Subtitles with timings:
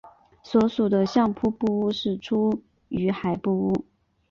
[0.41, 3.85] 所属的相扑部屋是出羽海部屋。